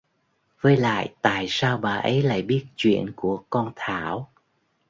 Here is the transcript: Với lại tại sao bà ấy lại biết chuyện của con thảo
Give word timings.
Với 0.61 0.77
lại 0.77 1.15
tại 1.21 1.45
sao 1.49 1.77
bà 1.77 1.95
ấy 1.95 2.21
lại 2.23 2.41
biết 2.41 2.65
chuyện 2.75 3.11
của 3.15 3.43
con 3.49 3.71
thảo 3.75 4.29